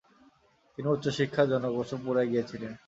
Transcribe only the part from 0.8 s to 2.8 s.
উচ্চশিক্ষার জন্য কুসুমপুরায় গিয়েছিলেন।